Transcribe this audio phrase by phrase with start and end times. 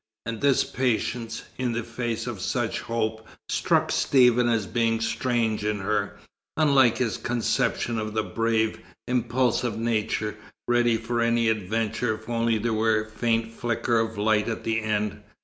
[0.25, 5.77] And this patience, in the face of such hope, struck Stephen as being strange in
[5.77, 6.17] her,
[6.57, 10.37] unlike his conception of the brave, impulsive nature,
[10.67, 14.81] ready for any adventure if only there were a faint flicker of light at the
[14.81, 15.21] end.